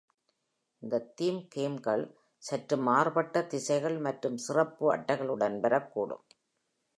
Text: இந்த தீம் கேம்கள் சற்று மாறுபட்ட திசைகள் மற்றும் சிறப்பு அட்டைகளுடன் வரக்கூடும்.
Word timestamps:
இந்த 0.81 0.99
தீம் 1.15 1.47
கேம்கள் 1.49 2.03
சற்று 2.43 2.77
மாறுபட்ட 2.77 3.43
திசைகள் 3.45 3.97
மற்றும் 3.99 4.37
சிறப்பு 4.37 4.85
அட்டைகளுடன் 4.95 5.57
வரக்கூடும். 5.59 6.25